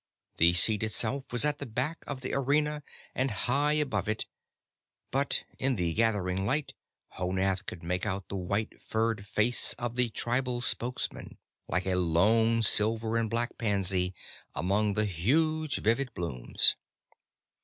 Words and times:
The 0.37 0.55
Seat 0.55 0.81
itself 0.81 1.31
was 1.31 1.45
at 1.45 1.59
the 1.59 1.67
back 1.67 1.99
of 2.07 2.21
the 2.21 2.33
arena 2.33 2.81
and 3.13 3.29
high 3.29 3.73
above 3.73 4.09
it, 4.09 4.25
but 5.11 5.43
in 5.59 5.75
the 5.75 5.93
gathering 5.93 6.43
light 6.47 6.73
Honath 7.19 7.67
could 7.67 7.83
make 7.83 8.03
out 8.03 8.27
the 8.27 8.35
white 8.35 8.81
furred 8.81 9.23
face 9.27 9.73
of 9.73 9.95
the 9.95 10.09
Tribal 10.09 10.61
Spokesman, 10.61 11.37
like 11.67 11.85
a 11.85 11.93
lone 11.97 12.63
silver 12.63 13.15
and 13.15 13.29
black 13.29 13.59
pansy 13.59 14.15
among 14.55 14.93
the 14.95 15.05
huge 15.05 15.77
vivid 15.77 16.15
blooms. 16.15 16.75